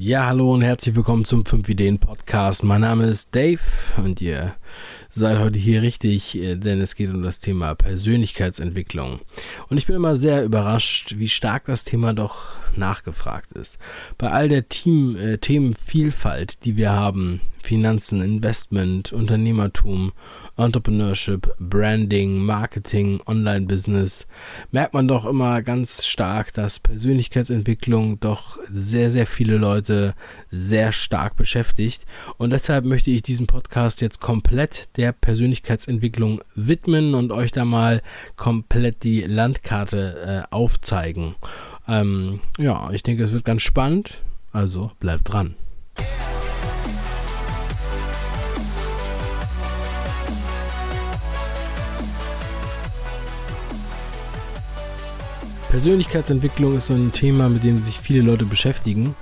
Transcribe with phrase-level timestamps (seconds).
[0.00, 2.62] Ja, hallo und herzlich willkommen zum 5 Ideen Podcast.
[2.62, 3.58] Mein Name ist Dave
[3.96, 4.54] und ihr
[5.10, 9.18] seid heute hier richtig, äh, denn es geht um das Thema Persönlichkeitsentwicklung.
[9.68, 12.44] Und ich bin immer sehr überrascht, wie stark das Thema doch
[12.76, 13.80] nachgefragt ist.
[14.18, 20.12] Bei all der Team, äh, Themenvielfalt, die wir haben, Finanzen, Investment, Unternehmertum,
[20.56, 24.26] Entrepreneurship, Branding, Marketing, Online-Business,
[24.70, 30.14] merkt man doch immer ganz stark, dass Persönlichkeitsentwicklung doch sehr, sehr viele Leute
[30.50, 32.06] sehr stark beschäftigt.
[32.38, 38.00] Und deshalb möchte ich diesen Podcast jetzt komplett der Persönlichkeitsentwicklung widmen und euch da mal
[38.36, 41.34] komplett die Landkarte äh, aufzeigen.
[41.86, 44.22] Ähm, ja, ich denke, es wird ganz spannend.
[44.52, 45.54] Also bleibt dran.
[55.70, 59.14] Persönlichkeitsentwicklung ist so ein Thema, mit dem sich viele Leute beschäftigen.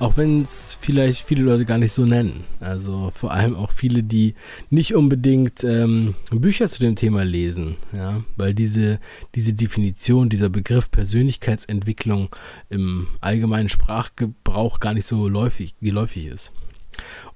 [0.00, 2.42] Auch wenn es vielleicht viele Leute gar nicht so nennen.
[2.58, 4.34] Also vor allem auch viele, die
[4.70, 7.76] nicht unbedingt ähm, Bücher zu dem Thema lesen.
[7.92, 8.24] Ja?
[8.36, 8.98] Weil diese,
[9.36, 12.28] diese Definition, dieser Begriff Persönlichkeitsentwicklung
[12.70, 16.52] im allgemeinen Sprachgebrauch gar nicht so läufig, geläufig ist.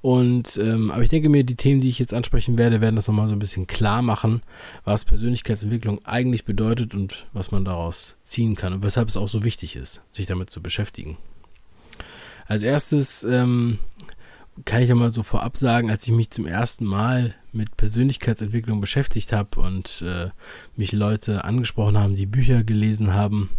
[0.00, 3.08] Und ähm, aber ich denke mir, die Themen, die ich jetzt ansprechen werde, werden das
[3.08, 4.42] nochmal so ein bisschen klar machen,
[4.84, 9.42] was Persönlichkeitsentwicklung eigentlich bedeutet und was man daraus ziehen kann und weshalb es auch so
[9.42, 11.16] wichtig ist, sich damit zu beschäftigen.
[12.46, 13.78] Als erstes ähm,
[14.64, 18.80] kann ich ja mal so vorab sagen, als ich mich zum ersten Mal mit Persönlichkeitsentwicklung
[18.80, 20.30] beschäftigt habe und äh,
[20.76, 23.50] mich Leute angesprochen haben, die Bücher gelesen haben,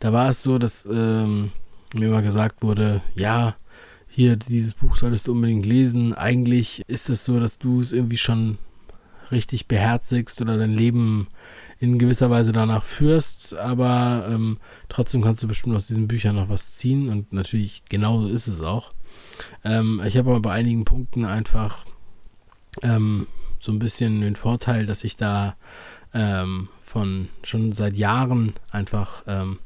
[0.00, 1.52] da war es so, dass ähm,
[1.94, 3.56] mir mal gesagt wurde, ja,
[4.10, 6.14] hier, dieses Buch solltest du unbedingt lesen.
[6.14, 8.58] Eigentlich ist es so, dass du es irgendwie schon
[9.30, 11.28] richtig beherzigst oder dein Leben
[11.78, 14.58] in gewisser Weise danach führst, aber ähm,
[14.88, 18.60] trotzdem kannst du bestimmt aus diesen Büchern noch was ziehen und natürlich genauso ist es
[18.60, 18.92] auch.
[19.64, 21.86] Ähm, ich habe aber bei einigen Punkten einfach
[22.82, 23.28] ähm,
[23.60, 25.56] so ein bisschen den Vorteil, dass ich da
[26.12, 29.60] ähm, von schon seit Jahren einfach ähm,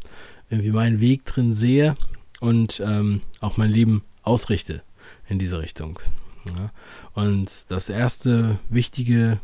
[0.50, 1.96] irgendwie meinen Weg drin sehe
[2.40, 4.82] und ähm, auch mein Leben ausrichte
[5.28, 5.98] in diese Richtung.
[6.46, 6.70] Ja.
[7.14, 9.38] Und das erste wichtige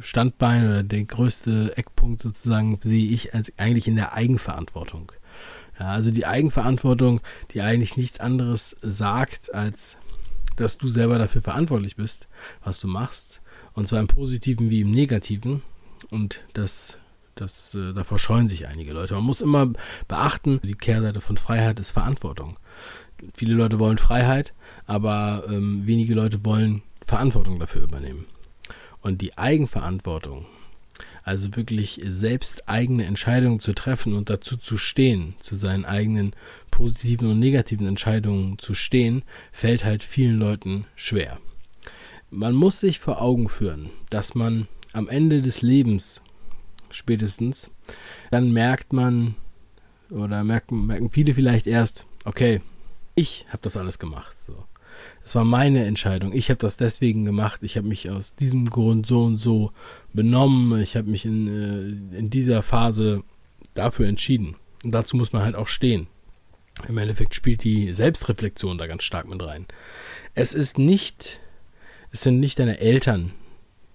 [0.00, 5.12] Standbein oder der größte Eckpunkt sozusagen sehe ich als eigentlich in der Eigenverantwortung.
[5.78, 7.20] Ja, also die Eigenverantwortung,
[7.52, 9.96] die eigentlich nichts anderes sagt, als
[10.56, 12.28] dass du selber dafür verantwortlich bist,
[12.62, 13.40] was du machst.
[13.72, 15.62] Und zwar im Positiven wie im Negativen.
[16.10, 16.98] Und das,
[17.34, 19.14] das, äh, davor scheuen sich einige Leute.
[19.14, 19.70] Man muss immer
[20.08, 22.58] beachten, die Kehrseite von Freiheit ist Verantwortung.
[23.34, 24.52] Viele Leute wollen Freiheit,
[24.86, 28.26] aber ähm, wenige Leute wollen Verantwortung dafür übernehmen.
[29.00, 30.46] Und die Eigenverantwortung,
[31.24, 36.34] also wirklich selbst eigene Entscheidungen zu treffen und dazu zu stehen, zu seinen eigenen
[36.70, 39.22] positiven und negativen Entscheidungen zu stehen,
[39.52, 41.38] fällt halt vielen Leuten schwer.
[42.30, 46.22] Man muss sich vor Augen führen, dass man am Ende des Lebens
[46.90, 47.70] spätestens,
[48.30, 49.34] dann merkt man
[50.10, 52.60] oder merken, merken viele vielleicht erst, okay,
[53.14, 54.36] ich habe das alles gemacht.
[54.46, 54.64] So.
[55.24, 56.32] Es war meine Entscheidung.
[56.32, 57.60] Ich habe das deswegen gemacht.
[57.62, 59.72] Ich habe mich aus diesem Grund so und so
[60.12, 60.80] benommen.
[60.80, 63.22] Ich habe mich in, äh, in dieser Phase
[63.74, 64.56] dafür entschieden.
[64.84, 66.06] Und dazu muss man halt auch stehen.
[66.88, 69.66] Im Endeffekt spielt die Selbstreflexion da ganz stark mit rein.
[70.34, 71.40] Es ist nicht,
[72.10, 73.32] es sind nicht deine Eltern,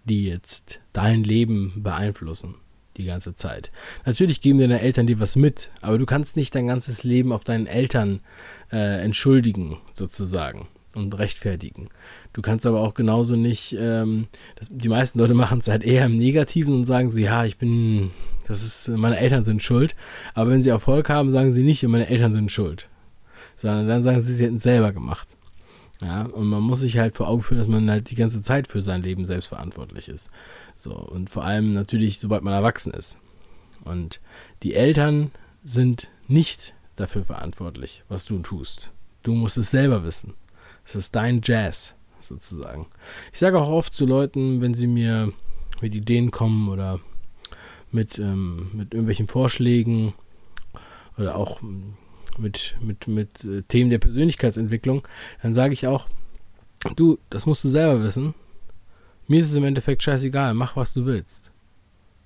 [0.05, 2.55] die jetzt dein Leben beeinflussen
[2.97, 3.71] die ganze Zeit.
[4.05, 7.43] Natürlich geben deine Eltern dir was mit, aber du kannst nicht dein ganzes Leben auf
[7.43, 8.21] deinen Eltern
[8.71, 11.89] äh, entschuldigen, sozusagen und rechtfertigen.
[12.33, 16.05] Du kannst aber auch genauso nicht, ähm, das, die meisten Leute machen es halt eher
[16.05, 18.11] im Negativen und sagen so, ja, ich bin,
[18.47, 19.95] das ist, meine Eltern sind schuld.
[20.33, 22.89] Aber wenn sie Erfolg haben, sagen sie nicht, meine Eltern sind schuld.
[23.55, 25.36] Sondern dann sagen sie, sie hätten es selber gemacht.
[26.01, 28.67] Ja, und man muss sich halt vor Augen führen, dass man halt die ganze Zeit
[28.67, 30.29] für sein Leben selbst verantwortlich ist.
[30.75, 33.17] So, und vor allem natürlich, sobald man erwachsen ist.
[33.83, 34.21] Und
[34.61, 35.31] die Eltern
[35.63, 38.91] sind nicht dafür verantwortlich, was du tust.
[39.23, 40.33] Du musst es selber wissen.
[40.85, 42.87] Es ist dein Jazz, sozusagen.
[43.33, 45.33] Ich sage auch oft zu Leuten, wenn sie mir
[45.81, 46.99] mit Ideen kommen oder
[47.91, 50.13] mit, ähm, mit irgendwelchen Vorschlägen
[51.17, 51.61] oder auch
[52.39, 55.07] mit, mit, mit äh, Themen der Persönlichkeitsentwicklung,
[55.41, 56.07] dann sage ich auch,
[56.95, 58.33] du, das musst du selber wissen.
[59.27, 61.51] Mir ist es im Endeffekt scheißegal, mach was du willst.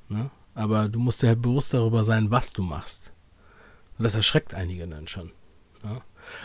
[0.09, 0.29] Ne?
[0.53, 3.11] Aber du musst dir halt bewusst darüber sein, was du machst.
[3.97, 5.31] Und das erschreckt einige dann schon.
[5.83, 6.01] Ne?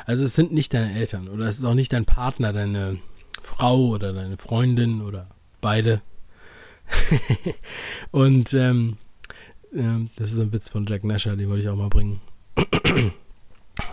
[0.06, 2.98] Also es sind nicht deine Eltern oder es ist auch nicht dein Partner, deine
[3.42, 5.28] Frau oder deine Freundin oder
[5.60, 6.00] beide.
[8.10, 8.98] Und ähm,
[9.74, 12.20] äh, das ist ein Witz von Jack Nasher, den wollte ich auch mal bringen.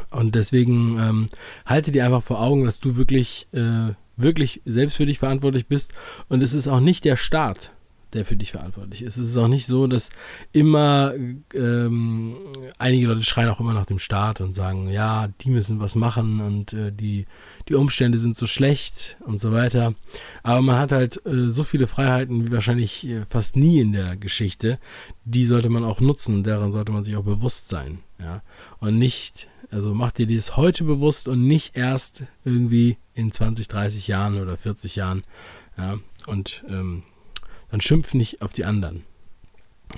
[0.10, 1.26] Und deswegen ähm,
[1.66, 5.94] halte dir einfach vor Augen, dass du wirklich, äh, wirklich selbst für dich verantwortlich bist.
[6.30, 7.72] Und es ist auch nicht der Staat,
[8.14, 9.18] der für dich verantwortlich ist.
[9.18, 10.10] Es ist auch nicht so, dass
[10.52, 11.14] immer
[11.54, 12.36] ähm,
[12.78, 16.40] einige Leute schreien auch immer nach dem Staat und sagen, ja, die müssen was machen
[16.40, 17.26] und äh, die,
[17.68, 19.96] die Umstände sind so schlecht und so weiter.
[20.44, 24.16] Aber man hat halt äh, so viele Freiheiten wie wahrscheinlich äh, fast nie in der
[24.16, 24.80] Geschichte.
[25.26, 28.00] Die sollte man auch nutzen daran sollte man sich auch bewusst sein.
[28.20, 28.42] Ja?
[28.80, 34.08] Und nicht, also mach dir das heute bewusst und nicht erst irgendwie in 20, 30
[34.08, 35.24] Jahren oder 40 Jahren.
[35.78, 36.00] Ja?
[36.26, 37.04] Und ähm,
[37.70, 39.04] dann schimpf nicht auf die anderen.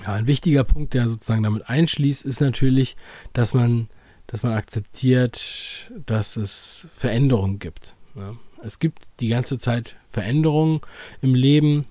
[0.04, 2.96] Ja, ein wichtiger Punkt, der sozusagen damit einschließt, ist natürlich,
[3.34, 3.90] dass man,
[4.28, 7.96] dass man akzeptiert, dass es Veränderungen gibt.
[8.16, 8.36] Ja.
[8.64, 10.82] Es gibt die ganze Zeit Veränderungen
[11.22, 11.86] im Leben.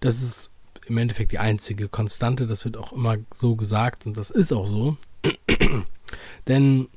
[0.00, 0.50] Das ist
[0.86, 2.46] im Endeffekt die einzige Konstante.
[2.46, 4.96] Das wird auch immer so gesagt und das ist auch so.
[6.48, 6.88] Denn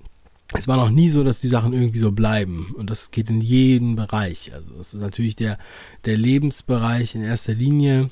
[0.58, 2.74] es war noch nie so, dass die Sachen irgendwie so bleiben.
[2.78, 4.54] Und das geht in jeden Bereich.
[4.54, 5.58] Also das ist natürlich der,
[6.06, 8.10] der Lebensbereich in erster Linie.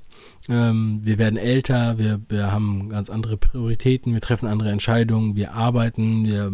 [0.49, 5.53] Ähm, wir werden älter, wir, wir haben ganz andere Prioritäten, wir treffen andere Entscheidungen, wir
[5.53, 6.51] arbeiten, wir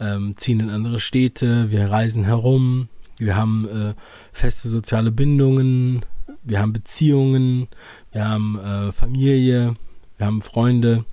[0.00, 2.88] ähm, ziehen in andere Städte, wir reisen herum,
[3.18, 3.94] wir haben äh,
[4.32, 6.04] feste soziale Bindungen,
[6.42, 7.68] wir haben Beziehungen,
[8.10, 9.74] wir haben äh, Familie,
[10.16, 11.04] wir haben Freunde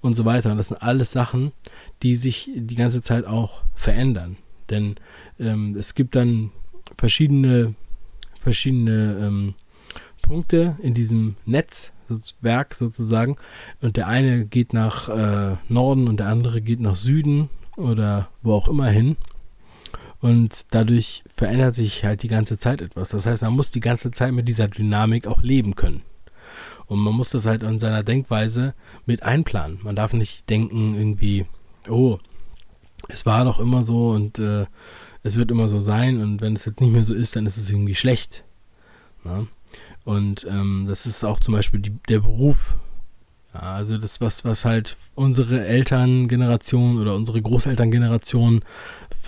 [0.00, 0.52] und so weiter.
[0.52, 1.52] Und das sind alles Sachen,
[2.02, 4.36] die sich die ganze Zeit auch verändern.
[4.70, 4.96] Denn
[5.38, 6.50] ähm, es gibt dann
[6.94, 7.74] verschiedene,
[8.40, 9.54] verschiedene ähm,
[10.22, 13.36] Punkte in diesem Netzwerk sozusagen.
[13.80, 18.52] Und der eine geht nach äh, Norden und der andere geht nach Süden oder wo
[18.52, 19.16] auch immer hin.
[20.20, 23.10] Und dadurch verändert sich halt die ganze Zeit etwas.
[23.10, 26.02] Das heißt, man muss die ganze Zeit mit dieser Dynamik auch leben können.
[26.86, 28.74] Und man muss das halt in seiner Denkweise
[29.06, 29.78] mit einplanen.
[29.82, 31.46] Man darf nicht denken irgendwie,
[31.90, 32.18] oh,
[33.08, 34.66] es war doch immer so und äh,
[35.22, 37.56] es wird immer so sein und wenn es jetzt nicht mehr so ist, dann ist
[37.56, 38.44] es irgendwie schlecht.
[39.24, 39.46] Ja?
[40.04, 42.76] Und ähm, das ist auch zum Beispiel die, der Beruf.
[43.54, 48.62] Ja, also das, was, was halt unsere Elterngeneration oder unsere Großelterngeneration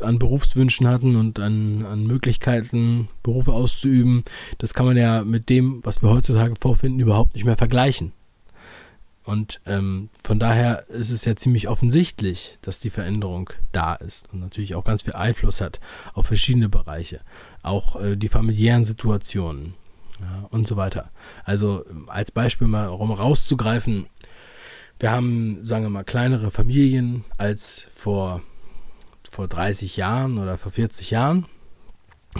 [0.02, 4.24] an Berufswünschen hatten und an, an Möglichkeiten, Berufe auszuüben,
[4.58, 8.12] das kann man ja mit dem, was wir heutzutage vorfinden, überhaupt nicht mehr vergleichen.
[9.30, 14.40] Und ähm, von daher ist es ja ziemlich offensichtlich, dass die Veränderung da ist und
[14.40, 15.78] natürlich auch ganz viel Einfluss hat
[16.14, 17.20] auf verschiedene Bereiche.
[17.62, 19.74] Auch äh, die familiären Situationen
[20.20, 21.12] ja, und so weiter.
[21.44, 24.06] Also als Beispiel mal um rauszugreifen,
[24.98, 28.42] wir haben, sagen wir mal, kleinere Familien als vor,
[29.30, 31.46] vor 30 Jahren oder vor 40 Jahren.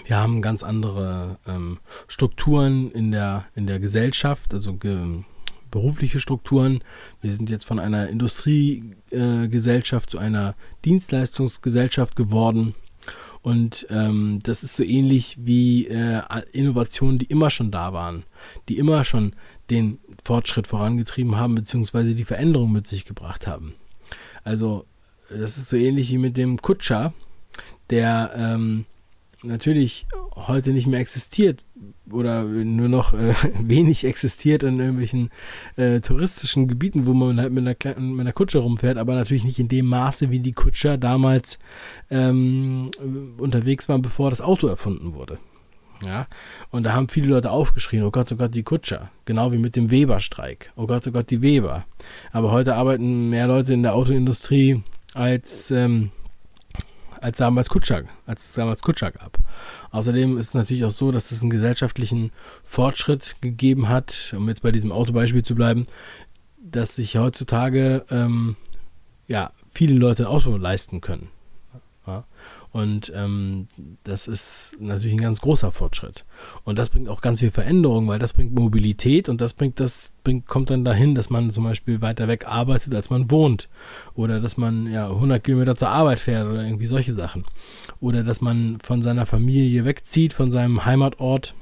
[0.06, 1.78] Wir haben ganz andere ähm,
[2.08, 5.22] Strukturen in der, in der Gesellschaft, also ge
[5.70, 6.82] berufliche Strukturen.
[7.20, 12.74] Wir sind jetzt von einer Industriegesellschaft äh, zu einer Dienstleistungsgesellschaft geworden.
[13.42, 16.22] Und ähm, das ist so ähnlich wie äh,
[16.52, 18.24] Innovationen, die immer schon da waren,
[18.68, 19.34] die immer schon
[19.70, 23.74] den Fortschritt vorangetrieben haben, beziehungsweise die Veränderung mit sich gebracht haben.
[24.44, 24.84] Also,
[25.30, 27.14] das ist so ähnlich wie mit dem Kutscher,
[27.88, 28.84] der ähm,
[29.42, 31.64] natürlich heute nicht mehr existiert
[32.10, 35.30] oder nur noch äh, wenig existiert in irgendwelchen
[35.76, 39.58] äh, touristischen Gebieten, wo man halt mit einer, mit einer Kutsche rumfährt, aber natürlich nicht
[39.58, 41.58] in dem Maße, wie die Kutscher damals
[42.10, 42.90] ähm,
[43.38, 45.38] unterwegs waren, bevor das Auto erfunden wurde.
[46.06, 46.26] Ja,
[46.70, 49.10] und da haben viele Leute aufgeschrien, oh Gott, oh Gott, die Kutscher.
[49.26, 50.72] Genau wie mit dem Weberstreik.
[50.74, 51.84] Oh Gott, oh Gott, die Weber.
[52.32, 54.82] Aber heute arbeiten mehr Leute in der Autoindustrie
[55.12, 56.10] als ähm,
[57.20, 59.38] als damals Kutscher, als es damals Kutscher gab.
[59.90, 62.32] Außerdem ist es natürlich auch so, dass es einen gesellschaftlichen
[62.64, 65.84] Fortschritt gegeben hat, um jetzt bei diesem Autobeispiel zu bleiben,
[66.58, 68.56] dass sich heutzutage ähm,
[69.26, 71.28] ja, viele Leute ein Auto leisten können.
[72.06, 72.24] Ja?
[72.72, 73.66] Und ähm,
[74.04, 76.24] das ist natürlich ein ganz großer Fortschritt.
[76.62, 80.12] Und das bringt auch ganz viel Veränderung, weil das bringt Mobilität und das bringt das
[80.22, 83.68] bringt, kommt dann dahin, dass man zum Beispiel weiter weg arbeitet, als man wohnt.
[84.14, 87.44] Oder dass man ja 100 Kilometer zur Arbeit fährt oder irgendwie solche Sachen.
[88.00, 91.54] Oder dass man von seiner Familie wegzieht, von seinem Heimatort,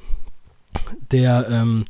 [1.11, 1.87] der ähm,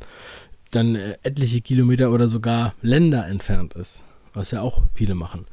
[0.71, 4.03] dann äh, etliche Kilometer oder sogar Länder entfernt ist.
[4.33, 5.45] Was ja auch viele machen.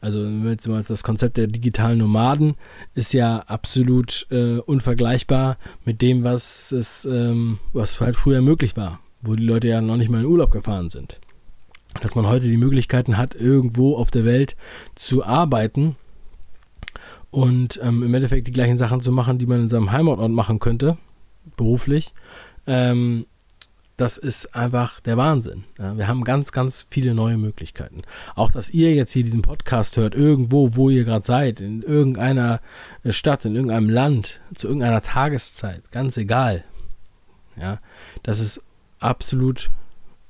[0.00, 2.54] Also das Konzept der digitalen Nomaden
[2.94, 9.00] ist ja absolut äh, unvergleichbar mit dem, was es, ähm, was halt früher möglich war,
[9.20, 11.20] wo die Leute ja noch nicht mal in Urlaub gefahren sind.
[12.00, 14.56] Dass man heute die Möglichkeiten hat, irgendwo auf der Welt
[14.94, 15.96] zu arbeiten
[17.30, 20.60] und ähm, im Endeffekt die gleichen Sachen zu machen, die man in seinem Heimatort machen
[20.60, 20.96] könnte,
[21.56, 22.14] beruflich.
[22.66, 23.26] Ähm,
[24.00, 25.64] das ist einfach der Wahnsinn.
[25.78, 28.02] Ja, wir haben ganz, ganz viele neue Möglichkeiten.
[28.34, 32.60] Auch, dass ihr jetzt hier diesen Podcast hört, irgendwo, wo ihr gerade seid, in irgendeiner
[33.04, 36.64] äh, Stadt, in irgendeinem Land, zu irgendeiner Tageszeit, ganz egal.
[37.56, 37.80] Ja,
[38.22, 38.62] das ist
[39.00, 39.70] absolut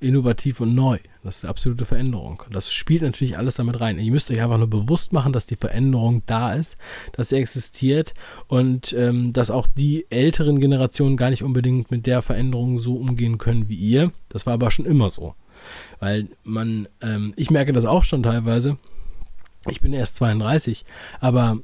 [0.00, 0.98] innovativ und neu.
[1.22, 2.42] Das ist eine absolute Veränderung.
[2.50, 3.98] Das spielt natürlich alles damit rein.
[3.98, 6.78] Ihr müsst euch einfach nur bewusst machen, dass die Veränderung da ist,
[7.12, 8.14] dass sie existiert
[8.48, 13.36] und ähm, dass auch die älteren Generationen gar nicht unbedingt mit der Veränderung so umgehen
[13.36, 14.12] können wie ihr.
[14.30, 15.34] Das war aber schon immer so.
[15.98, 18.78] Weil man, ähm, ich merke das auch schon teilweise.
[19.68, 20.86] Ich bin erst 32,
[21.20, 21.58] aber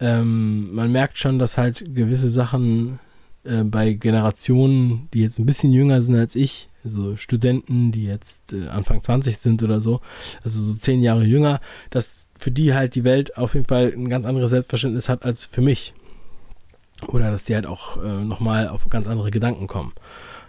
[0.00, 2.98] ähm, man merkt schon, dass halt gewisse Sachen
[3.44, 8.52] äh, bei Generationen, die jetzt ein bisschen jünger sind als ich, also Studenten, die jetzt
[8.52, 10.00] äh, Anfang 20 sind oder so,
[10.42, 14.08] also so zehn Jahre jünger, dass für die halt die Welt auf jeden Fall ein
[14.08, 15.92] ganz anderes Selbstverständnis hat als für mich.
[17.06, 19.92] Oder dass die halt auch äh, nochmal auf ganz andere Gedanken kommen.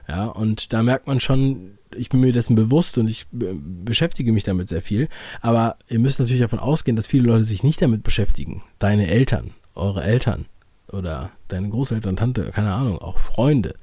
[0.07, 4.43] Ja, und da merkt man schon, ich bin mir dessen bewusst und ich beschäftige mich
[4.43, 5.07] damit sehr viel.
[5.41, 8.63] Aber ihr müsst natürlich davon ausgehen, dass viele Leute sich nicht damit beschäftigen.
[8.79, 10.45] Deine Eltern, eure Eltern,
[10.91, 13.75] oder deine Großeltern, Tante, keine Ahnung, auch Freunde.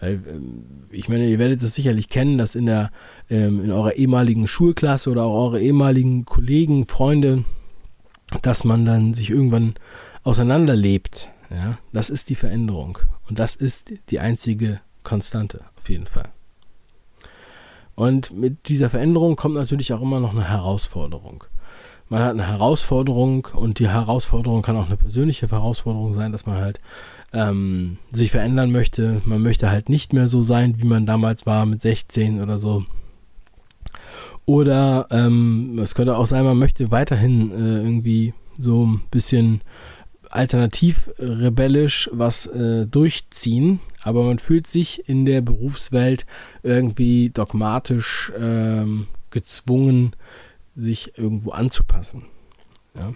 [0.00, 2.90] Ähm, ich meine, ihr werdet es sicherlich kennen, dass in der
[3.30, 7.44] ähm, in eurer ehemaligen Schulklasse oder auch eure ehemaligen Kollegen, Freunde,
[8.42, 9.74] dass man dann sich irgendwann
[10.22, 11.30] auseinanderlebt.
[11.50, 16.30] Ja, das ist die Veränderung und das ist die einzige Konstante auf jeden Fall.
[17.94, 21.44] Und mit dieser Veränderung kommt natürlich auch immer noch eine Herausforderung
[22.12, 26.56] man hat eine Herausforderung und die Herausforderung kann auch eine persönliche Herausforderung sein, dass man
[26.58, 26.78] halt
[27.32, 29.22] ähm, sich verändern möchte.
[29.24, 32.84] Man möchte halt nicht mehr so sein, wie man damals war mit 16 oder so.
[34.44, 39.62] Oder ähm, es könnte auch sein, man möchte weiterhin äh, irgendwie so ein bisschen
[40.28, 46.26] alternativ rebellisch was äh, durchziehen, aber man fühlt sich in der Berufswelt
[46.62, 50.14] irgendwie dogmatisch ähm, gezwungen,
[50.76, 52.24] sich irgendwo anzupassen.
[52.94, 53.12] Ja?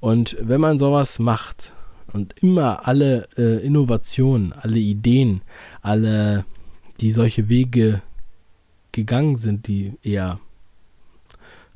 [0.00, 1.72] Und wenn man sowas macht
[2.12, 5.42] und immer alle äh, Innovationen, alle Ideen,
[5.80, 6.44] alle,
[7.00, 8.02] die solche Wege
[8.92, 10.38] gegangen sind, die eher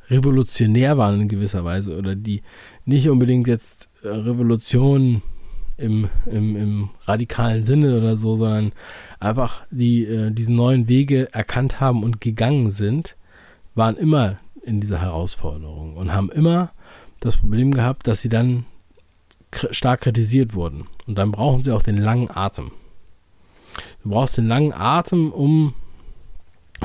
[0.09, 2.43] revolutionär waren in gewisser Weise oder die
[2.85, 5.23] nicht unbedingt jetzt äh, Revolution
[5.79, 8.73] im, im, im, radikalen Sinne oder so, sondern
[9.21, 13.17] einfach die äh, diese neuen Wege erkannt haben und gegangen sind,
[13.75, 16.73] waren immer in dieser Herausforderung und haben immer
[17.20, 18.66] das Problem gehabt, dass sie dann
[19.70, 20.87] stark kritisiert wurden.
[21.06, 22.73] Und dann brauchen sie auch den langen Atem.
[24.02, 25.75] Du brauchst den langen Atem, um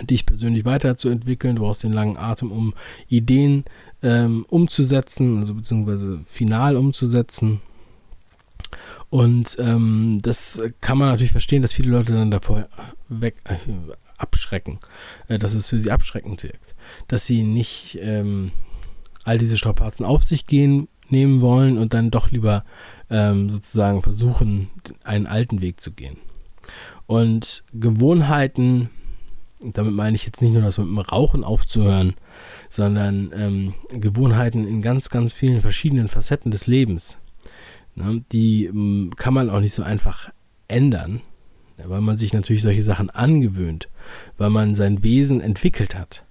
[0.04, 1.56] dich persönlich weiterzuentwickeln.
[1.56, 2.74] Du brauchst den langen Atem, um
[3.08, 3.66] Ideen
[4.04, 7.62] ähm, umzusetzen, also beziehungsweise final umzusetzen.
[9.10, 12.68] Und ähm, das kann man natürlich verstehen, dass viele Leute dann davor
[13.10, 13.56] weg, äh,
[14.22, 14.80] abschrecken,
[15.28, 16.76] äh, dass es für sie abschreckend wirkt,
[17.08, 18.52] dass sie nicht ähm,
[19.24, 22.64] all diese Strapazen auf sich gehen nehmen wollen und dann doch lieber
[23.10, 24.70] ähm, sozusagen versuchen,
[25.04, 26.18] einen alten Weg zu gehen.
[27.06, 28.90] Und Gewohnheiten,
[29.60, 32.14] damit meine ich jetzt nicht nur das mit dem Rauchen aufzuhören,
[32.70, 37.18] sondern ähm, Gewohnheiten in ganz, ganz vielen verschiedenen Facetten des Lebens.
[37.96, 40.32] Ne, die ähm, kann man auch nicht so einfach
[40.70, 41.22] ändern,
[41.78, 43.90] weil man sich natürlich solche Sachen angewöhnt,
[44.38, 46.26] weil man sein Wesen entwickelt hat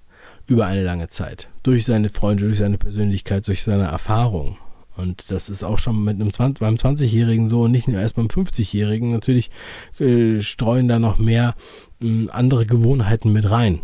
[0.46, 1.48] über eine lange Zeit.
[1.62, 4.56] Durch seine Freunde, durch seine Persönlichkeit, durch seine Erfahrung.
[4.96, 8.16] Und das ist auch schon mit einem 20, beim 20-Jährigen so und nicht nur erst
[8.16, 9.12] beim 50-Jährigen.
[9.12, 9.50] Natürlich
[9.98, 11.54] äh, streuen da noch mehr
[12.02, 13.80] äh, andere Gewohnheiten mit rein.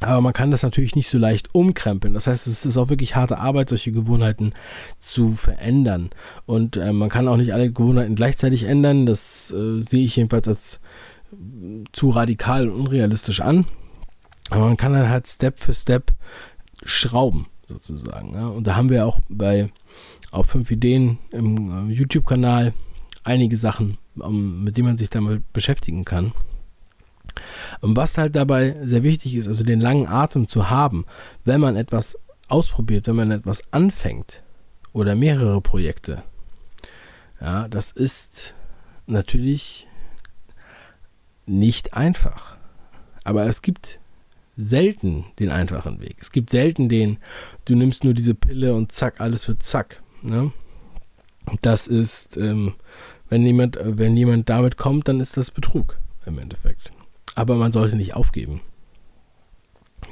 [0.00, 2.14] Aber man kann das natürlich nicht so leicht umkrempeln.
[2.14, 4.52] Das heißt, es ist auch wirklich harte Arbeit, solche Gewohnheiten
[4.98, 6.10] zu verändern.
[6.46, 9.06] Und äh, man kann auch nicht alle Gewohnheiten gleichzeitig ändern.
[9.06, 10.80] Das äh, sehe ich jedenfalls als
[11.92, 13.66] zu radikal und unrealistisch an.
[14.50, 16.12] Aber man kann dann halt Step für Step
[16.84, 18.34] schrauben, sozusagen.
[18.34, 18.46] Ja?
[18.48, 19.70] Und da haben wir auch bei
[20.30, 22.72] auf fünf Ideen im äh, YouTube-Kanal
[23.24, 26.32] einige Sachen, um, mit denen man sich damit beschäftigen kann.
[27.80, 31.04] Und was halt dabei sehr wichtig ist, also den langen Atem zu haben,
[31.44, 32.18] wenn man etwas
[32.48, 34.42] ausprobiert, wenn man etwas anfängt
[34.92, 36.22] oder mehrere Projekte.
[37.40, 38.54] Ja, das ist
[39.06, 39.87] natürlich
[41.48, 42.56] nicht einfach.
[43.24, 44.00] Aber es gibt
[44.56, 46.16] selten den einfachen Weg.
[46.20, 47.18] Es gibt selten den,
[47.64, 50.02] du nimmst nur diese Pille und zack, alles wird zack.
[50.22, 50.52] Ne?
[51.60, 52.74] Das ist, ähm,
[53.28, 56.92] wenn, jemand, wenn jemand damit kommt, dann ist das Betrug im Endeffekt
[57.38, 58.60] aber man sollte nicht aufgeben.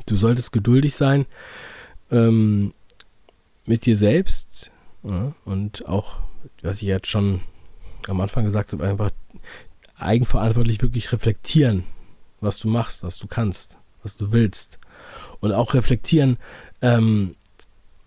[0.06, 1.26] Du solltest geduldig sein
[2.12, 2.72] ähm,
[3.64, 4.70] mit dir selbst
[5.02, 6.20] ja, und auch,
[6.62, 7.40] was ich jetzt schon
[8.06, 9.10] am Anfang gesagt habe, einfach
[9.98, 11.84] eigenverantwortlich wirklich reflektieren.
[12.40, 14.78] was du machst, was du kannst, was du willst.
[15.40, 16.36] Und auch reflektieren,
[16.82, 17.34] ähm,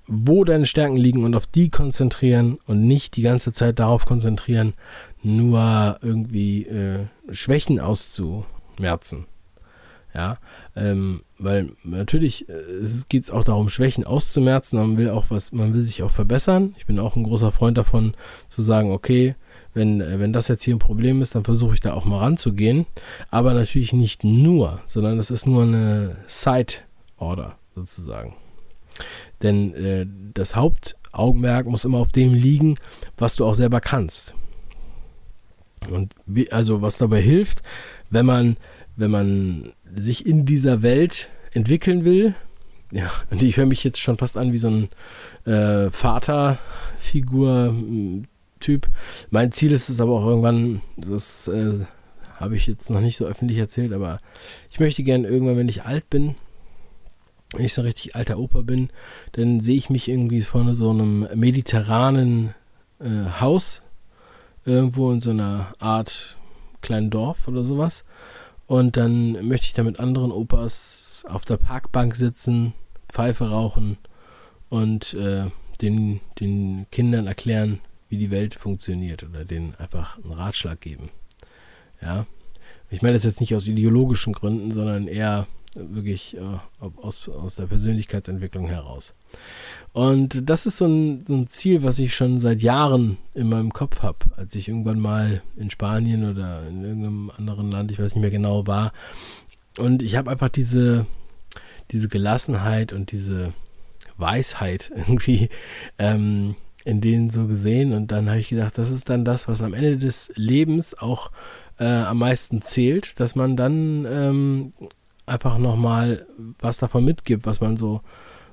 [0.05, 4.74] wo deine Stärken liegen und auf die konzentrieren und nicht die ganze Zeit darauf konzentrieren,
[5.24, 9.25] nur irgendwie äh, Schwächen auszumerzen.
[10.13, 10.39] Ja,
[10.75, 12.53] ähm, weil natürlich äh,
[13.10, 14.79] geht es auch darum, Schwächen auszumerzen.
[14.79, 16.74] Man will auch was, man will sich auch verbessern.
[16.77, 18.15] Ich bin auch ein großer Freund davon,
[18.48, 19.36] zu sagen, okay,
[19.79, 22.19] wenn, äh, wenn das jetzt hier ein Problem ist, dann versuche ich da auch mal
[22.19, 22.86] ranzugehen.
[23.31, 28.36] Aber natürlich nicht nur, sondern das ist nur eine Side-Order sozusagen.
[29.41, 32.75] Denn äh, das Hauptaugenmerk muss immer auf dem liegen,
[33.17, 34.36] was du auch selber kannst.
[35.89, 37.63] Und wie, also was dabei hilft,
[38.09, 38.57] wenn man,
[38.98, 42.36] wenn man sich in dieser Welt entwickeln will,
[42.91, 44.89] ja, und ich höre mich jetzt schon fast an wie so ein
[45.51, 45.91] äh,
[48.60, 48.88] Vaterfigur-Typ.
[49.30, 51.86] Mein Ziel ist es aber auch irgendwann, das äh,
[52.36, 54.20] habe ich jetzt noch nicht so öffentlich erzählt, aber
[54.70, 56.36] ich möchte gerne irgendwann, wenn ich alt bin,
[57.54, 58.89] wenn ich so richtig alter Opa bin,
[59.32, 62.54] dann sehe ich mich irgendwie vorne so einem mediterranen
[63.00, 63.82] äh, Haus,
[64.66, 66.38] irgendwo in so einer Art
[66.82, 68.06] kleinen Dorf oder sowas.
[68.68, 72.74] Und dann möchte ich da mit anderen Opas auf der Parkbank sitzen,
[73.12, 73.98] Pfeife rauchen
[74.70, 75.48] und äh,
[75.82, 81.10] den, den Kindern erklären, wie die Welt funktioniert oder denen einfach einen Ratschlag geben.
[82.01, 82.25] Ja.
[82.89, 86.42] Ich meine das jetzt nicht aus ideologischen Gründen, sondern eher wirklich äh,
[86.80, 89.13] aus, aus der Persönlichkeitsentwicklung heraus.
[89.94, 93.72] Und das ist so ein, so ein, Ziel, was ich schon seit Jahren in meinem
[93.72, 98.16] Kopf habe, als ich irgendwann mal in Spanien oder in irgendeinem anderen Land, ich weiß
[98.16, 98.94] nicht mehr genau, war.
[99.78, 101.06] Und ich habe einfach diese,
[101.92, 103.54] diese Gelassenheit und diese
[104.18, 105.50] Weisheit irgendwie
[105.98, 106.56] ähm,
[106.89, 107.93] in denen so gesehen.
[107.93, 111.31] Und dann habe ich gedacht, das ist dann das, was am Ende des Lebens auch
[111.79, 114.72] äh, am meisten zählt, dass man dann ähm,
[115.25, 116.25] einfach nochmal
[116.60, 118.01] was davon mitgibt, was man so,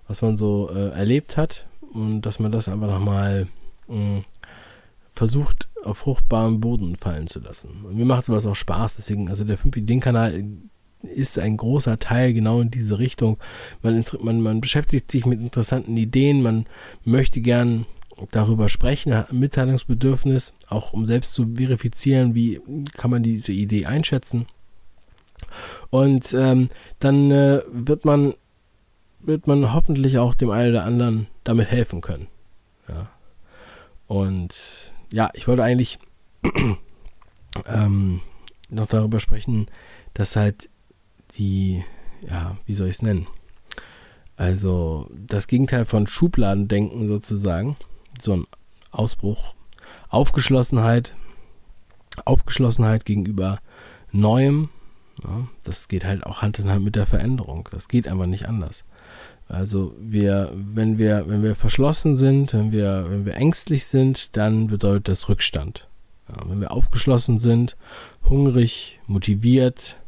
[0.06, 3.48] was man so äh, erlebt hat und dass man das einfach nochmal
[3.88, 4.20] äh,
[5.12, 7.84] versucht, auf fruchtbarem Boden fallen zu lassen.
[7.84, 10.44] Und mir macht sowas auch Spaß, deswegen, also der 5-Ideen-Kanal
[11.02, 13.38] ist ein großer Teil genau in diese Richtung.
[13.82, 16.66] Man, man, man beschäftigt sich mit interessanten Ideen, man
[17.04, 17.86] möchte gern
[18.30, 22.60] darüber sprechen, Mitteilungsbedürfnis, auch um selbst zu verifizieren, wie
[22.96, 24.46] kann man diese Idee einschätzen.
[25.90, 28.34] Und ähm, dann äh, wird man
[29.20, 32.28] wird man hoffentlich auch dem einen oder anderen damit helfen können.
[32.88, 33.08] Ja.
[34.06, 35.98] Und ja, ich wollte eigentlich
[37.66, 38.20] ähm,
[38.68, 39.66] noch darüber sprechen,
[40.14, 40.68] dass halt
[41.32, 41.84] die,
[42.28, 43.26] ja, wie soll ich es nennen?
[44.36, 47.76] Also das Gegenteil von Schubladendenken sozusagen,
[48.22, 48.46] so ein
[48.90, 49.54] Ausbruch,
[50.08, 51.12] Aufgeschlossenheit,
[52.24, 53.60] Aufgeschlossenheit gegenüber
[54.12, 54.70] Neuem,
[55.22, 57.68] ja, das geht halt auch Hand in Hand mit der Veränderung.
[57.72, 58.84] Das geht einfach nicht anders.
[59.48, 64.66] Also wir, wenn wir, wenn wir verschlossen sind, wenn wir, wenn wir ängstlich sind, dann
[64.66, 65.88] bedeutet das Rückstand.
[66.28, 67.76] Ja, wenn wir aufgeschlossen sind,
[68.28, 69.98] hungrig, motiviert,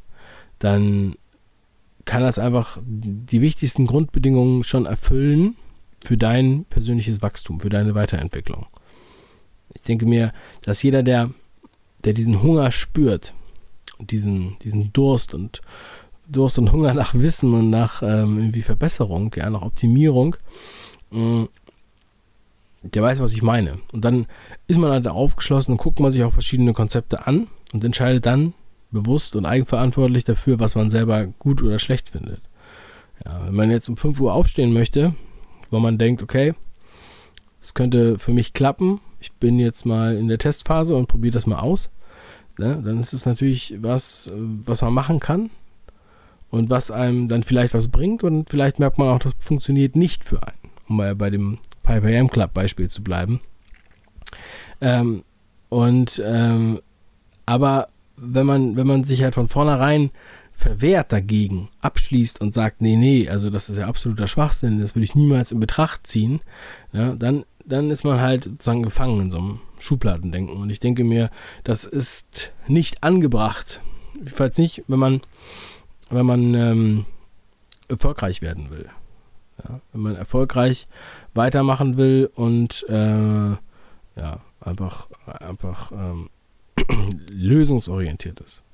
[0.58, 1.14] dann
[2.04, 5.56] kann das einfach die wichtigsten Grundbedingungen schon erfüllen
[6.04, 8.66] für dein persönliches Wachstum, für deine Weiterentwicklung.
[9.74, 10.32] Ich denke mir,
[10.62, 11.30] dass jeder, der,
[12.04, 13.34] der diesen Hunger spürt,
[14.00, 15.60] diesen, diesen Durst und
[16.28, 20.36] Durst und Hunger nach Wissen und nach ähm, irgendwie Verbesserung, ja, nach Optimierung,
[21.10, 21.48] mh, mm,
[22.82, 23.78] der weiß, was ich meine.
[23.92, 24.26] Und dann
[24.68, 28.54] ist man halt aufgeschlossen und guckt man sich auch verschiedene Konzepte an und entscheidet dann
[28.90, 32.40] bewusst und eigenverantwortlich dafür, was man selber gut oder schlecht findet.
[33.24, 35.14] Ja, wenn man jetzt um 5 Uhr aufstehen möchte,
[35.70, 36.54] wo man denkt, okay,
[37.60, 41.46] es könnte für mich klappen, ich bin jetzt mal in der Testphase und probiere das
[41.46, 41.90] mal aus,
[42.58, 45.50] ne, dann ist es natürlich was, was man machen kann
[46.50, 50.24] und was einem dann vielleicht was bringt und vielleicht merkt man auch, das funktioniert nicht
[50.24, 53.40] für einen, um mal bei dem 5 AM Club Beispiel zu bleiben.
[54.80, 55.24] Ähm,
[55.68, 56.80] und ähm,
[57.46, 60.10] aber wenn man, wenn man sich halt von vornherein
[60.58, 65.04] verwehrt dagegen, abschließt und sagt, nee, nee, also das ist ja absoluter Schwachsinn, das würde
[65.04, 66.40] ich niemals in Betracht ziehen,
[66.92, 70.56] ja, dann, dann ist man halt sozusagen gefangen in so einem Schubladendenken.
[70.56, 71.30] Und ich denke mir,
[71.62, 73.80] das ist nicht angebracht.
[74.24, 75.20] Falls nicht, wenn man,
[76.10, 77.06] wenn man ähm,
[77.86, 78.90] erfolgreich werden will.
[79.62, 80.88] Ja, wenn man erfolgreich
[81.34, 83.50] weitermachen will und äh,
[84.16, 86.30] ja, einfach, einfach ähm,
[87.28, 88.64] lösungsorientiert ist.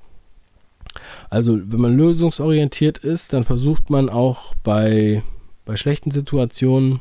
[1.29, 5.23] Also, wenn man lösungsorientiert ist, dann versucht man auch bei,
[5.65, 6.99] bei schlechten Situationen,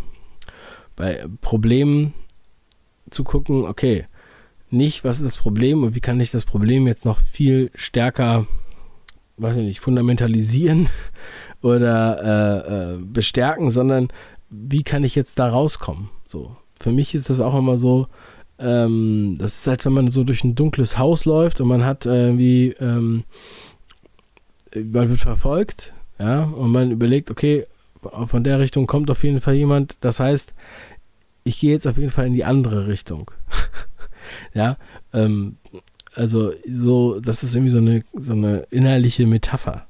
[0.97, 2.15] bei Problemen
[3.11, 4.07] zu gucken, okay,
[4.71, 8.47] nicht, was ist das Problem und wie kann ich das Problem jetzt noch viel stärker
[9.37, 10.89] weiß ich nicht, fundamentalisieren
[11.63, 14.09] oder äh, äh, bestärken, sondern
[14.51, 16.11] wie kann ich jetzt da rauskommen?
[16.27, 16.57] So.
[16.81, 18.09] Für mich ist das auch immer so,
[18.59, 22.07] ähm, das ist, als wenn man so durch ein dunkles Haus läuft und man hat
[22.07, 23.25] irgendwie, ähm,
[24.75, 27.67] man wird verfolgt, ja, und man überlegt, okay,
[28.27, 29.97] von der Richtung kommt auf jeden Fall jemand.
[30.01, 30.55] Das heißt,
[31.45, 33.31] ich gehe jetzt auf jeden Fall in die andere Richtung.
[34.55, 34.77] ja,
[35.13, 35.57] ähm,
[36.15, 39.87] also so, das ist irgendwie so eine, so eine innerliche Metapher.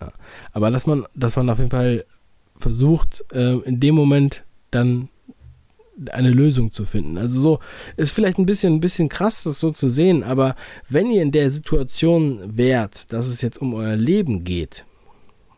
[0.00, 0.12] Ja.
[0.52, 2.04] Aber dass man, dass man auf jeden Fall
[2.56, 5.08] versucht, äh, in dem Moment dann
[6.10, 7.18] eine Lösung zu finden.
[7.18, 7.58] Also so
[7.96, 10.56] ist vielleicht ein bisschen, ein bisschen krass, das so zu sehen, aber
[10.88, 14.84] wenn ihr in der Situation wärt, dass es jetzt um euer Leben geht,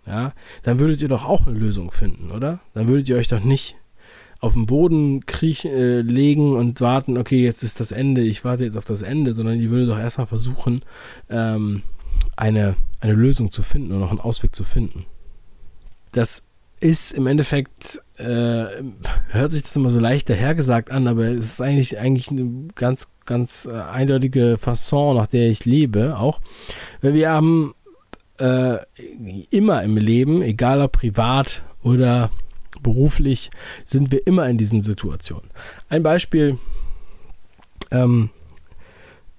[0.07, 0.33] ja,
[0.65, 2.61] dann würdet ihr doch auch eine Lösung finden, oder?
[2.75, 3.77] Dann würdet ihr euch doch nicht
[4.41, 8.65] auf den Boden kriechen, äh, legen und warten, okay, jetzt ist das Ende, ich warte
[8.65, 10.83] jetzt auf das Ende, sondern ihr würdet doch erstmal versuchen,
[11.31, 11.83] ähm,
[12.35, 15.07] eine, eine Lösung zu finden und noch einen Ausweg zu finden.
[16.11, 16.43] Das
[16.83, 18.66] ist im Endeffekt, äh,
[19.29, 23.09] hört sich das immer so leicht dahergesagt an, aber es ist eigentlich, eigentlich eine ganz,
[23.25, 26.40] ganz äh, eindeutige Fasson, nach der ich lebe, auch.
[27.01, 27.75] Wir haben
[28.38, 28.79] äh,
[29.51, 32.31] immer im Leben, egal ob privat oder
[32.83, 33.51] beruflich
[33.85, 35.51] sind wir immer in diesen Situationen.
[35.88, 36.59] Ein Beispiel,
[37.92, 38.31] ähm,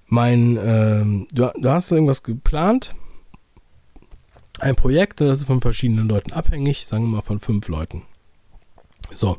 [0.06, 2.94] mein, ähm, du, du hast irgendwas geplant,
[4.64, 8.02] ein Projekt, das ist von verschiedenen Leuten abhängig, sagen wir mal von fünf Leuten.
[9.14, 9.38] So,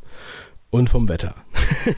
[0.70, 1.34] und vom Wetter.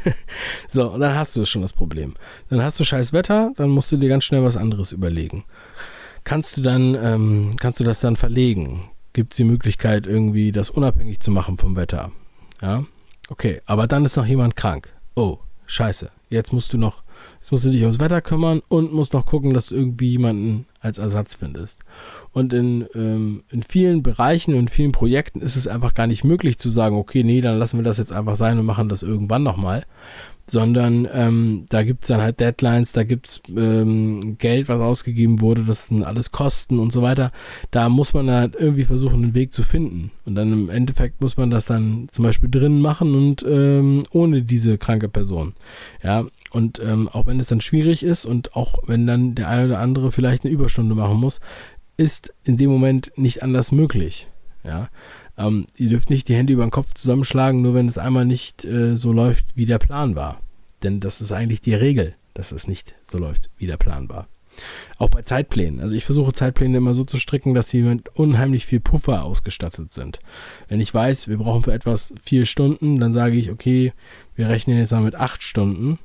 [0.68, 2.14] so, und dann hast du schon das Problem.
[2.48, 5.44] Dann hast du scheiß Wetter, dann musst du dir ganz schnell was anderes überlegen.
[6.24, 8.90] Kannst du dann, ähm, kannst du das dann verlegen?
[9.18, 12.12] gibt es die Möglichkeit, irgendwie das unabhängig zu machen vom Wetter.
[12.62, 12.84] Ja,
[13.28, 14.94] okay, aber dann ist noch jemand krank.
[15.16, 16.12] Oh, scheiße.
[16.28, 17.02] Jetzt musst du noch,
[17.40, 20.66] jetzt musst du dich ums Wetter kümmern und musst noch gucken, dass du irgendwie jemanden
[20.80, 21.80] als Ersatz findest.
[22.32, 26.58] Und in, ähm, in vielen Bereichen und vielen Projekten ist es einfach gar nicht möglich
[26.58, 29.42] zu sagen, okay, nee, dann lassen wir das jetzt einfach sein und machen das irgendwann
[29.42, 29.84] nochmal,
[30.50, 35.40] sondern ähm, da gibt es dann halt Deadlines, da gibt es ähm, Geld, was ausgegeben
[35.40, 37.32] wurde, das sind alles Kosten und so weiter.
[37.70, 40.10] Da muss man halt irgendwie versuchen, einen Weg zu finden.
[40.24, 44.42] Und dann im Endeffekt muss man das dann zum Beispiel drin machen und ähm, ohne
[44.42, 45.54] diese kranke Person.
[46.02, 49.66] Ja, und ähm, auch wenn es dann schwierig ist und auch wenn dann der eine
[49.66, 51.40] oder andere vielleicht eine Überstunde machen muss,
[51.96, 54.28] ist in dem Moment nicht anders möglich.
[54.64, 54.88] Ja,
[55.36, 58.64] ähm, ihr dürft nicht die Hände über den Kopf zusammenschlagen, nur wenn es einmal nicht
[58.64, 60.40] äh, so läuft, wie der Plan war.
[60.82, 64.28] Denn das ist eigentlich die Regel, dass es nicht so läuft, wie der Plan war.
[64.98, 65.80] Auch bei Zeitplänen.
[65.80, 69.92] Also ich versuche Zeitpläne immer so zu stricken, dass sie mit unheimlich viel Puffer ausgestattet
[69.92, 70.18] sind.
[70.66, 73.92] Wenn ich weiß, wir brauchen für etwas vier Stunden, dann sage ich, okay,
[74.34, 75.98] wir rechnen jetzt mal mit acht Stunden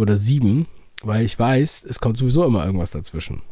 [0.00, 0.66] oder sieben,
[1.02, 3.42] weil ich weiß, es kommt sowieso immer irgendwas dazwischen.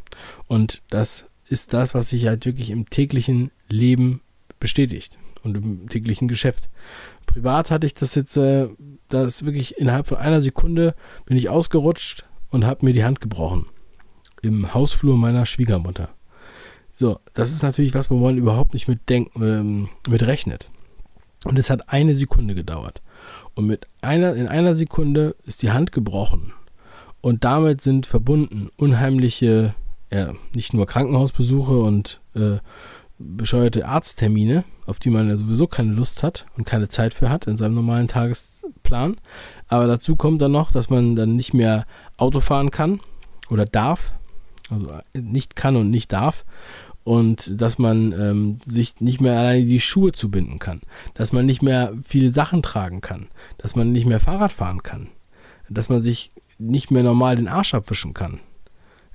[0.47, 4.21] Und das ist das, was sich halt wirklich im täglichen Leben
[4.61, 6.69] bestätigt und im täglichen Geschäft.
[7.27, 8.69] Privat hatte ich das jetzt, äh,
[9.09, 10.95] das wirklich innerhalb von einer Sekunde
[11.27, 13.67] bin ich ausgerutscht und habe mir die Hand gebrochen.
[14.43, 16.11] Im Hausflur meiner Schwiegermutter.
[16.93, 20.71] So, das ist natürlich was, wo man überhaupt nicht mit, denk, ähm, mit rechnet.
[21.49, 23.01] Und es hat eine Sekunde gedauert.
[23.55, 26.53] Und mit einer, in einer Sekunde ist die Hand gebrochen.
[27.23, 29.75] Und damit sind verbunden unheimliche,
[30.13, 32.59] ja, nicht nur Krankenhausbesuche und äh,
[33.19, 37.47] bescheuerte Arzttermine, auf die man ja sowieso keine Lust hat und keine Zeit für hat
[37.47, 39.17] in seinem normalen Tagesplan.
[39.69, 41.87] Aber dazu kommt dann noch, dass man dann nicht mehr
[42.19, 43.01] Auto fahren kann
[43.49, 44.13] oder darf,
[44.69, 46.45] also nicht kann und nicht darf.
[47.05, 50.83] Und dass man ähm, sich nicht mehr alleine die Schuhe zubinden kann,
[51.15, 55.09] dass man nicht mehr viele Sachen tragen kann, dass man nicht mehr Fahrrad fahren kann,
[55.71, 58.41] dass man sich nicht mehr normal den Arsch abwischen kann.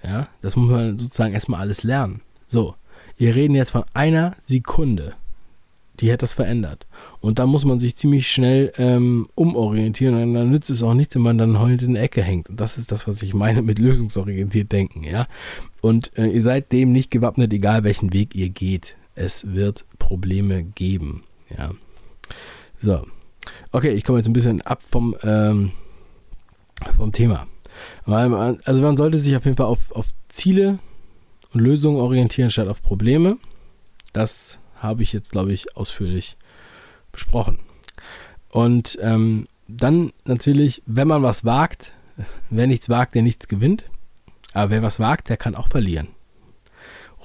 [0.04, 2.22] Ja, das muss man sozusagen erstmal alles lernen.
[2.48, 2.76] So,
[3.16, 5.16] wir reden jetzt von einer Sekunde.
[6.00, 6.88] Die hat das verändert.
[7.20, 10.16] Und da muss man sich ziemlich schnell ähm, umorientieren.
[10.16, 12.50] Und dann nützt es auch nichts, wenn man dann heulend in der Ecke hängt.
[12.50, 15.04] Und das ist das, was ich meine mit lösungsorientiert denken.
[15.04, 15.28] Ja?
[15.82, 18.98] Und äh, ihr seid dem nicht gewappnet, egal welchen Weg ihr geht.
[19.16, 21.24] Es wird Probleme geben.
[21.56, 21.72] Ja.
[22.78, 23.06] So.
[23.72, 25.72] Okay, ich komme jetzt ein bisschen ab vom, ähm,
[26.96, 27.48] vom Thema.
[28.06, 30.80] Also man sollte sich auf jeden Fall auf, auf Ziele
[31.54, 33.38] und Lösungen orientieren statt auf Probleme.
[34.12, 36.38] Das habe ich jetzt, glaube ich, ausführlich
[37.12, 37.60] besprochen.
[38.50, 41.94] Und ähm, dann natürlich, wenn man was wagt,
[42.50, 43.90] wer nichts wagt, der nichts gewinnt.
[44.54, 46.10] Aber wer was wagt, der kann auch verlieren.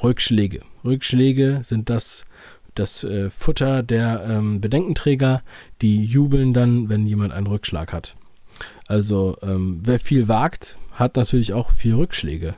[0.03, 0.63] Rückschläge.
[0.85, 2.25] Rückschläge sind das,
[2.75, 5.43] das äh, Futter der ähm, Bedenkenträger,
[5.83, 8.17] die jubeln dann, wenn jemand einen Rückschlag hat.
[8.87, 12.55] Also ähm, wer viel wagt, hat natürlich auch viel Rückschläge.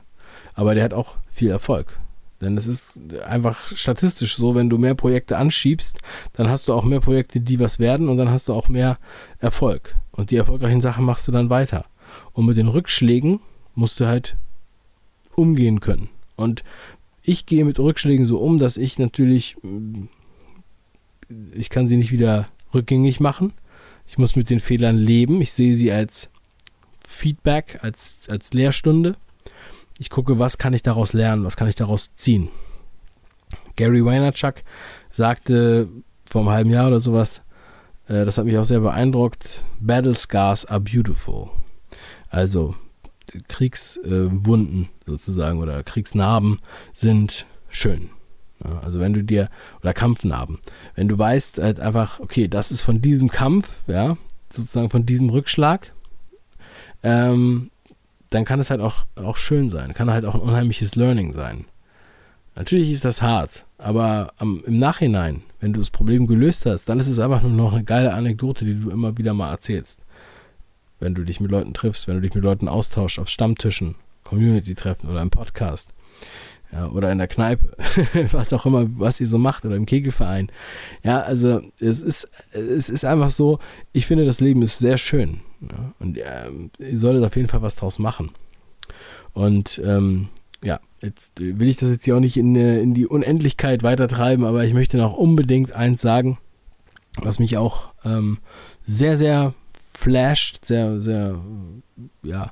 [0.53, 1.99] Aber der hat auch viel Erfolg.
[2.41, 5.99] Denn es ist einfach statistisch so, wenn du mehr Projekte anschiebst,
[6.33, 8.97] dann hast du auch mehr Projekte, die was werden und dann hast du auch mehr
[9.39, 9.95] Erfolg.
[10.11, 11.85] Und die erfolgreichen Sachen machst du dann weiter.
[12.33, 13.39] Und mit den Rückschlägen
[13.75, 14.37] musst du halt
[15.35, 16.09] umgehen können.
[16.35, 16.63] Und
[17.21, 19.55] ich gehe mit Rückschlägen so um, dass ich natürlich,
[21.53, 23.53] ich kann sie nicht wieder rückgängig machen.
[24.07, 25.41] Ich muss mit den Fehlern leben.
[25.41, 26.29] Ich sehe sie als
[27.07, 29.15] Feedback, als, als Lehrstunde.
[30.01, 32.49] Ich gucke, was kann ich daraus lernen, was kann ich daraus ziehen.
[33.75, 34.63] Gary Vaynerchuk
[35.11, 35.89] sagte
[36.25, 37.43] vor einem halben Jahr oder sowas,
[38.07, 41.51] äh, das hat mich auch sehr beeindruckt, Battle Scars are beautiful.
[42.29, 42.73] Also
[43.47, 46.57] Kriegswunden sozusagen oder Kriegsnarben
[46.93, 48.09] sind schön.
[48.81, 49.49] Also wenn du dir,
[49.81, 50.57] oder Kampfnarben,
[50.95, 54.17] wenn du weißt halt einfach, okay, das ist von diesem Kampf, ja,
[54.49, 55.93] sozusagen von diesem Rückschlag,
[57.03, 57.70] ähm,
[58.31, 61.65] dann kann es halt auch, auch schön sein, kann halt auch ein unheimliches Learning sein.
[62.55, 66.99] Natürlich ist das hart, aber am, im Nachhinein, wenn du das Problem gelöst hast, dann
[66.99, 70.01] ist es einfach nur noch eine geile Anekdote, die du immer wieder mal erzählst.
[70.99, 75.09] Wenn du dich mit Leuten triffst, wenn du dich mit Leuten austauschst auf Stammtischen, Community-Treffen
[75.09, 75.93] oder im Podcast
[76.71, 77.75] ja, oder in der Kneipe,
[78.31, 80.49] was auch immer, was ihr so macht oder im Kegelverein.
[81.03, 83.59] Ja, also es ist, es ist einfach so,
[83.91, 85.41] ich finde, das Leben ist sehr schön.
[85.61, 88.31] Ja, und ähm, ihr solltet auf jeden Fall was draus machen.
[89.33, 90.29] Und ähm,
[90.63, 94.45] ja, jetzt will ich das jetzt hier auch nicht in, äh, in die Unendlichkeit weitertreiben,
[94.45, 96.37] aber ich möchte noch unbedingt eins sagen,
[97.17, 98.39] was mich auch ähm,
[98.81, 99.53] sehr, sehr
[99.93, 101.39] flasht, sehr, sehr,
[102.23, 102.51] ja,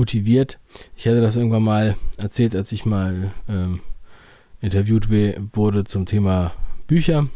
[0.00, 0.58] motiviert.
[0.96, 3.80] Ich hatte das irgendwann mal erzählt, als ich mal ähm,
[4.62, 5.10] interviewt
[5.54, 6.52] wurde zum Thema
[6.86, 7.28] Bücher.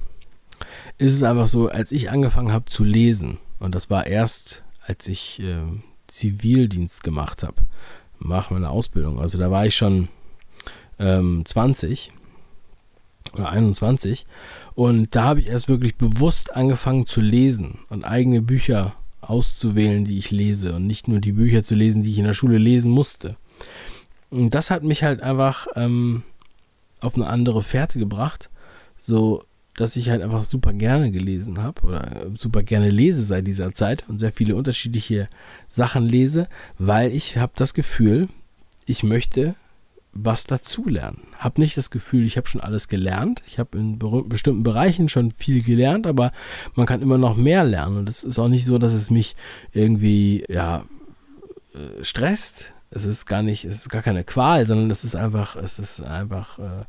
[0.97, 5.09] Ist es einfach so, als ich angefangen habe zu lesen, und das war erst, als
[5.09, 5.63] ich äh,
[6.07, 7.57] Zivildienst gemacht habe,
[8.19, 9.21] mache meine Ausbildung.
[9.21, 10.09] Also da war ich schon
[10.99, 12.13] ähm, 20
[13.35, 14.27] oder 21
[14.75, 18.95] und da habe ich erst wirklich bewusst angefangen zu lesen und eigene Bücher
[19.31, 22.35] auszuwählen, die ich lese und nicht nur die Bücher zu lesen, die ich in der
[22.35, 23.37] Schule lesen musste.
[24.31, 26.23] Und das hat mich halt einfach ähm,
[27.01, 28.51] auf eine andere Fährte gebracht,
[28.99, 29.45] so
[29.77, 34.09] dass ich halt einfach super gerne gelesen habe oder super gerne lese seit dieser Zeit
[34.09, 35.29] und sehr viele unterschiedliche
[35.69, 38.29] Sachen lese, weil ich habe das Gefühl,
[38.87, 39.57] ich möchte
[40.15, 41.23] was dazulernen.
[41.39, 43.43] Habe nicht das Gefühl, ich habe schon alles gelernt.
[43.47, 43.99] Ich habe in
[44.29, 46.33] bestimmten Bereichen schon viel gelernt, aber
[46.75, 47.99] man kann immer noch mehr lernen.
[47.99, 49.35] Und es ist auch nicht so, dass es mich
[49.73, 50.85] irgendwie ja,
[51.75, 52.75] äh, stresst.
[52.91, 56.01] Es ist gar nicht, es ist gar keine Qual, sondern es ist einfach, es ist
[56.01, 56.85] einfach, äh,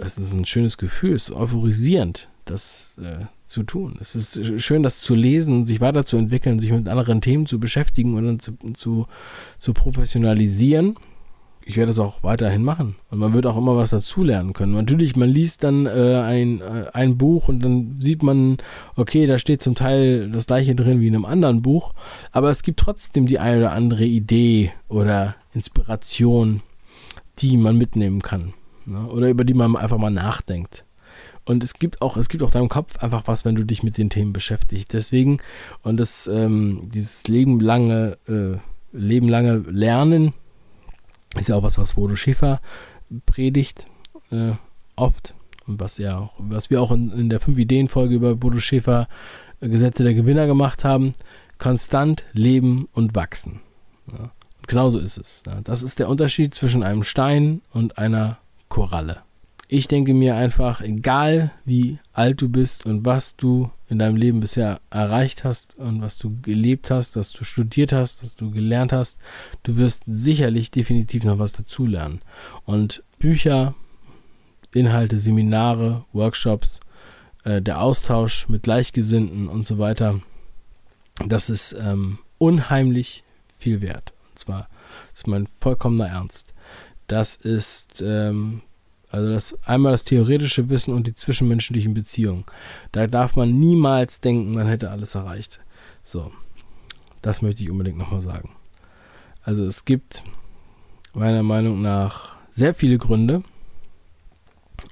[0.00, 3.98] es ist ein schönes Gefühl, es ist euphorisierend, das äh, zu tun.
[4.00, 8.24] Es ist schön, das zu lesen, sich weiterzuentwickeln, sich mit anderen Themen zu beschäftigen und
[8.24, 9.08] dann zu, zu,
[9.58, 10.96] zu professionalisieren
[11.70, 12.96] ich werde es auch weiterhin machen.
[13.10, 14.72] Und man wird auch immer was dazulernen können.
[14.72, 18.58] Natürlich, man liest dann äh, ein, äh, ein Buch und dann sieht man,
[18.96, 21.94] okay, da steht zum Teil das gleiche drin wie in einem anderen Buch.
[22.32, 26.60] Aber es gibt trotzdem die eine oder andere Idee oder Inspiration,
[27.38, 28.52] die man mitnehmen kann.
[28.84, 29.06] Ne?
[29.06, 30.84] Oder über die man einfach mal nachdenkt.
[31.44, 33.96] Und es gibt auch, es gibt auch deinem Kopf einfach was, wenn du dich mit
[33.96, 34.92] den Themen beschäftigst.
[34.92, 35.38] Deswegen,
[35.82, 38.58] und das, ähm, dieses lebenlange, äh,
[38.92, 40.34] lebenlange Lernen,
[41.36, 42.60] ist ja auch was, was Bodo Schäfer
[43.26, 43.86] predigt,
[44.30, 44.52] äh,
[44.96, 45.34] oft.
[45.66, 49.08] Und was ja auch, was wir auch in, in der 5-Ideen-Folge über Bodo Schäfer
[49.60, 51.12] äh, Gesetze der Gewinner gemacht haben.
[51.58, 53.60] Konstant leben und wachsen.
[54.10, 54.32] Ja.
[54.58, 55.42] Und genauso ist es.
[55.46, 55.60] Ja.
[55.62, 58.38] Das ist der Unterschied zwischen einem Stein und einer
[58.68, 59.22] Koralle.
[59.72, 64.40] Ich denke mir einfach, egal wie alt du bist und was du in deinem Leben
[64.40, 68.92] bisher erreicht hast und was du gelebt hast, was du studiert hast, was du gelernt
[68.92, 69.20] hast,
[69.62, 72.20] du wirst sicherlich definitiv noch was dazulernen.
[72.64, 73.76] Und Bücher,
[74.72, 76.80] Inhalte, Seminare, Workshops,
[77.44, 80.20] äh, der Austausch mit Gleichgesinnten und so weiter,
[81.28, 83.22] das ist ähm, unheimlich
[83.56, 84.14] viel wert.
[84.30, 84.68] Und zwar
[85.14, 86.54] ist mein vollkommener Ernst.
[87.06, 88.62] Das ist ähm,
[89.10, 92.44] also das einmal das theoretische Wissen und die zwischenmenschlichen Beziehungen.
[92.92, 95.60] Da darf man niemals denken, man hätte alles erreicht.
[96.02, 96.32] So,
[97.20, 98.50] das möchte ich unbedingt nochmal sagen.
[99.42, 100.22] Also es gibt
[101.12, 103.42] meiner Meinung nach sehr viele Gründe,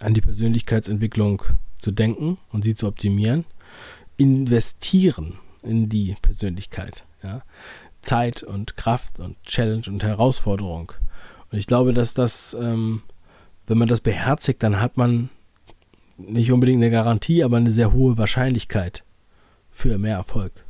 [0.00, 1.42] an die Persönlichkeitsentwicklung
[1.78, 3.44] zu denken und sie zu optimieren.
[4.16, 7.04] Investieren in die Persönlichkeit.
[7.22, 7.42] Ja?
[8.02, 10.92] Zeit und Kraft und Challenge und Herausforderung.
[11.50, 13.02] Und ich glaube, dass das ähm,
[13.68, 15.28] wenn man das beherzigt, dann hat man
[16.16, 19.04] nicht unbedingt eine Garantie, aber eine sehr hohe Wahrscheinlichkeit
[19.70, 20.64] für mehr Erfolg.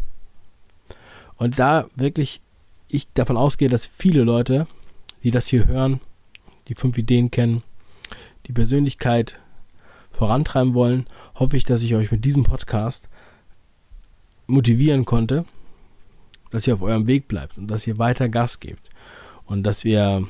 [1.36, 2.42] Und da wirklich
[2.88, 4.66] ich davon ausgehe, dass viele Leute,
[5.22, 6.00] die das hier hören,
[6.66, 7.62] die fünf Ideen kennen,
[8.46, 9.38] die Persönlichkeit
[10.10, 11.06] vorantreiben wollen,
[11.36, 13.08] hoffe ich, dass ich euch mit diesem Podcast
[14.48, 15.44] motivieren konnte,
[16.50, 18.90] dass ihr auf eurem Weg bleibt und dass ihr weiter Gas gebt
[19.46, 20.26] und dass wir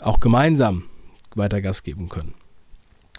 [0.00, 0.89] auch gemeinsam
[1.36, 2.34] weiter Gas geben können.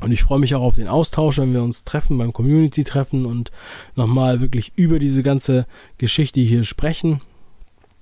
[0.02, 3.52] Und ich freue mich auch auf den Austausch, wenn wir uns treffen beim Community-Treffen und
[3.96, 5.68] nochmal wirklich über diese ganze
[6.00, 7.22] Geschichte hier sprechen.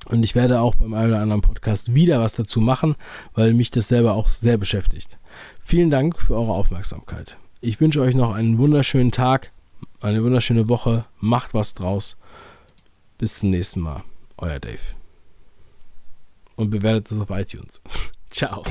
[0.08, 2.96] Und ich werde auch beim einen oder anderen Podcast wieder was dazu machen,
[3.34, 5.18] weil mich das selber auch sehr beschäftigt.
[5.60, 7.38] Vielen Dank für eure Aufmerksamkeit.
[7.60, 9.52] Ich wünsche euch noch einen wunderschönen Tag,
[10.00, 11.06] eine wunderschöne Woche.
[11.20, 12.16] Macht was draus.
[13.18, 14.04] Bis zum nächsten Mal.
[14.38, 14.80] Euer Dave.
[16.56, 17.82] Und bewertet es auf iTunes.
[18.32, 18.64] Ciao.